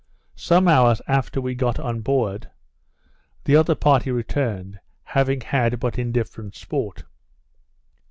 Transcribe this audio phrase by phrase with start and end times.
[0.35, 2.49] Some hours after we got on board,
[3.45, 7.03] the other party returned, having had but indifferent sport.